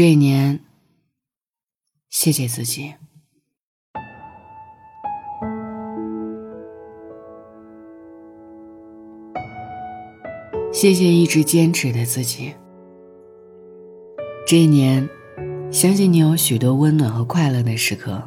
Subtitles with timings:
[0.00, 0.60] 这一年，
[2.08, 2.94] 谢谢自己。
[10.72, 12.54] 谢谢一直坚持的自己。
[14.46, 15.06] 这一年，
[15.70, 18.26] 相信你有许多温暖和快乐的时刻，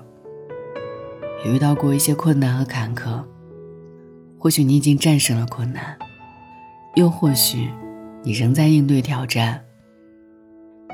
[1.43, 3.25] 也遇到过一些困难和坎坷。
[4.37, 5.97] 或许你已经战胜了困难，
[6.93, 7.67] 又或许
[8.21, 9.65] 你仍在应对挑战。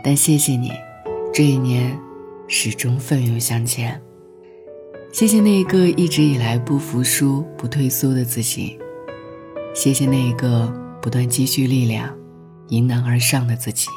[0.04, 0.72] 但谢谢你，
[1.34, 1.98] 这一年
[2.48, 4.02] 始终奋勇向前。
[5.12, 8.78] 谢谢那一个一直以来不服输、不退缩的自己。
[9.74, 10.78] 谢谢那一个。
[11.02, 12.14] 不断积蓄力量，
[12.68, 13.88] 迎难而上的自己。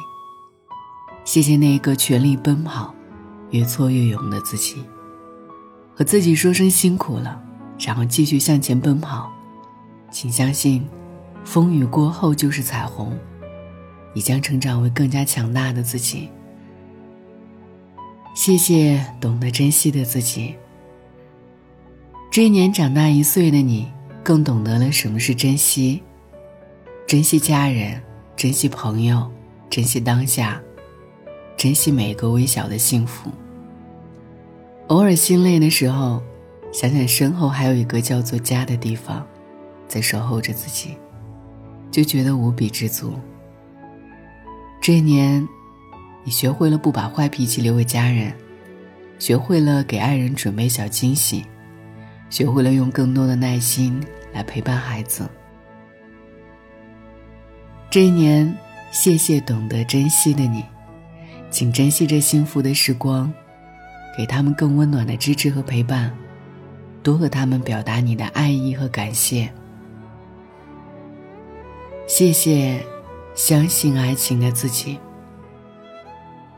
[1.24, 2.95] 谢谢那一个全力奔跑、
[3.51, 4.77] 越挫越勇的自己。
[5.96, 7.43] 和自己说声辛苦了，
[7.80, 9.29] 然后继续向前奔跑。
[10.12, 10.87] 请相信，
[11.45, 13.19] 风雨过后就是彩虹。
[14.12, 16.29] 你将成长为更加强大的自己。
[18.35, 20.54] 谢谢懂得珍惜的自己。
[22.30, 23.88] 这一年长大一岁的你，
[24.23, 26.02] 更懂得了什么是珍惜。
[27.07, 28.02] 珍惜家人，
[28.35, 29.30] 珍惜朋友，
[29.69, 30.59] 珍惜当下，
[31.59, 33.30] 珍惜每一个微小的幸福。
[34.87, 36.23] 偶尔心累的时候，
[36.73, 39.26] 想想身后还有一个叫做家的地方，
[39.87, 40.97] 在守候着自己，
[41.91, 43.13] 就觉得无比知足。
[44.83, 45.49] 这一年，
[46.25, 48.35] 你学会了不把坏脾气留给家人，
[49.16, 51.45] 学会了给爱人准备小惊喜，
[52.29, 55.30] 学会了用更多的耐心来陪伴孩子。
[57.88, 58.53] 这一年，
[58.91, 60.65] 谢谢懂得珍惜的你，
[61.49, 63.33] 请珍惜这幸福的时光，
[64.19, 66.12] 给他们更温暖的支持和陪伴，
[67.05, 69.49] 多和他们表达你的爱意和感谢。
[72.09, 72.84] 谢谢
[73.34, 74.99] 相信爱情的自己。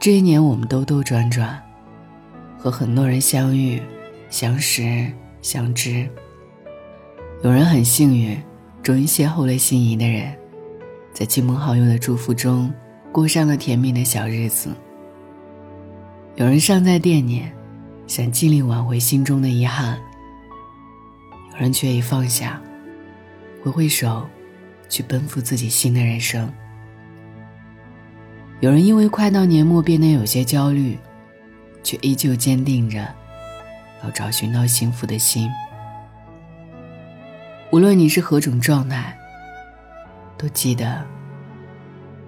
[0.01, 1.63] 这一年，我们兜兜转转，
[2.59, 3.81] 和很多人相遇、
[4.29, 6.09] 相识、相知。
[7.43, 8.37] 有人很幸运，
[8.83, 10.37] 终于邂逅了心仪的人。
[11.13, 12.73] 在亲朋好友的祝福中，
[13.13, 14.71] 过上了甜蜜的小日子。
[16.35, 17.55] 有人尚在惦念，
[18.09, 19.97] 想尽力挽回心中的遗憾；
[21.53, 22.61] 有人却已放下，
[23.63, 24.27] 挥挥手，
[24.89, 26.53] 去奔赴自己新的人生。
[28.65, 30.99] 有人因为快到年末变得有些焦虑，
[31.83, 33.07] 却依旧坚定着
[34.03, 35.51] 要找寻到幸福的心。
[37.71, 39.15] 无论你是何种状态。
[40.39, 41.05] 都记得，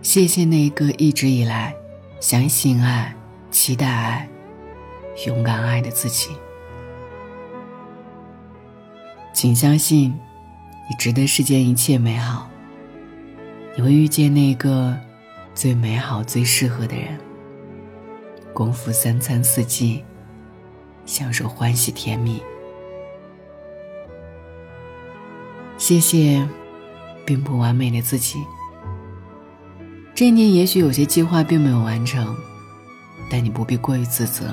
[0.02, 1.74] 谢谢那个一直以来
[2.20, 3.16] 相信爱、
[3.50, 4.28] 期待爱、
[5.26, 6.28] 勇敢爱的自己。
[9.32, 10.10] 请相信，
[10.90, 12.46] 你值得世间一切美好。
[13.74, 14.94] 你会遇见那个
[15.56, 17.18] 最美好、最适合的人，
[18.52, 20.04] 共赴三餐四季，
[21.04, 22.40] 享受欢喜甜蜜。
[25.76, 26.46] 谢谢。
[27.26, 28.38] 并不完美的自己。
[30.14, 32.36] 这一年也许有些计划并没有完成，
[33.28, 34.44] 但你不必过于自责。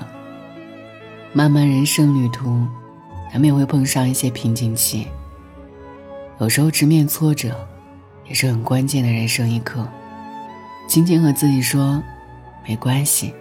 [1.33, 2.65] 漫漫人生旅途，
[3.31, 5.07] 难免会碰上一些瓶颈期。
[6.39, 7.55] 有时候直面挫折，
[8.27, 9.87] 也是很关键的人生一刻。
[10.87, 12.03] 轻轻和自己说
[12.67, 13.33] ：“没关系。”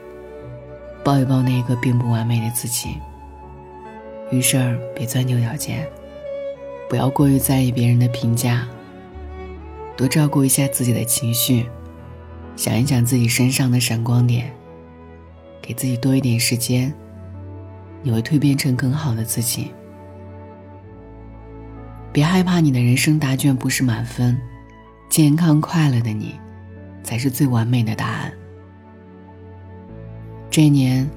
[1.04, 2.96] 抱一抱那个并不完美的自己。
[4.30, 5.86] 遇事儿别钻牛角尖，
[6.88, 8.66] 不要过于在意别人的评价。
[9.96, 11.66] 多照顾一下自己的情绪，
[12.56, 14.50] 想一想自己身上的闪光点，
[15.60, 16.94] 给自己多一点时间，
[18.02, 19.70] 你会蜕变成更好的自己。
[22.12, 24.40] 别害怕，你的人生答卷不是满分，
[25.10, 26.38] 健康快乐的你，
[27.02, 28.32] 才是最完美的答案。
[30.50, 31.08] 这一年，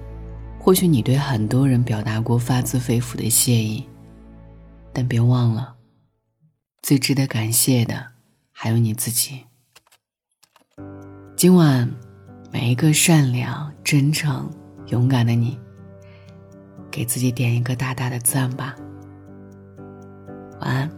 [0.59, 3.87] 或许你对很多人表达过发自肺腑的谢意，
[4.93, 5.75] 但别忘了，
[6.81, 8.13] 最值得感谢的。
[8.57, 9.41] 还有你自己。
[11.35, 11.91] 今晚，
[12.51, 14.49] 每一个善良、真诚、
[14.87, 15.59] 勇敢的你，
[16.89, 18.73] 给自己点一个大大的赞吧。
[20.61, 20.89] 晚安，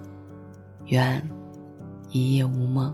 [0.86, 1.28] 愿
[2.12, 2.94] 一夜无梦。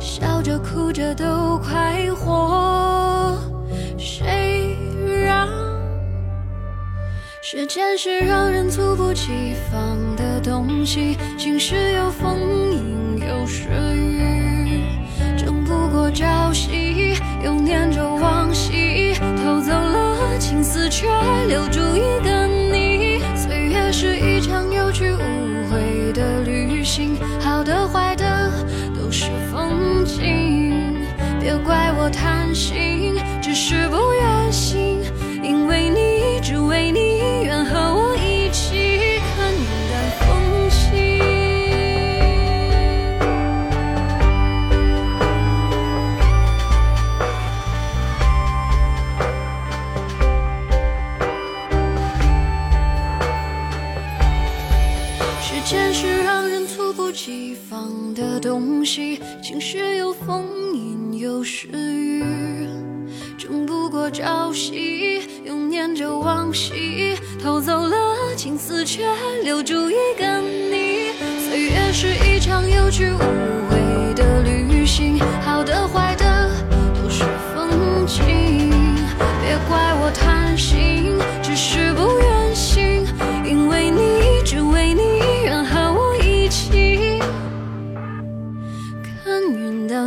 [0.00, 3.36] 笑着哭着都快活
[3.96, 4.76] 谁
[5.24, 5.48] 让
[7.42, 12.38] 时间是让人猝不及防的东西晴时有风
[12.72, 14.82] 阴有时雨
[15.36, 21.08] 争不过朝夕又念着往昔偷走了青丝却
[21.48, 22.37] 留住一个
[32.10, 35.02] 贪心，只是不愿醒，
[35.42, 37.44] 因为你，只为你。
[37.44, 40.76] 愿和我一起看云淡风轻。
[55.40, 60.44] 时间是让人猝不及防的东西，晴时有风，
[61.18, 62.22] 有时雨，
[63.36, 67.16] 争不过朝夕，又念着往昔。
[67.42, 67.96] 偷走了
[68.36, 69.02] 青丝，却
[69.42, 71.10] 留住一个你。
[71.40, 73.18] 岁月是一场有去无
[73.68, 76.07] 回的旅行，好的坏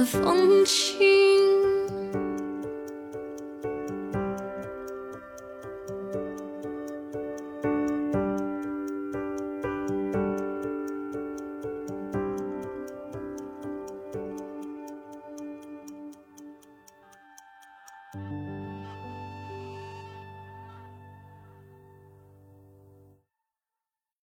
[0.05, 1.30] 风轻。